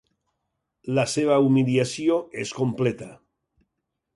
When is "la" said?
0.99-1.03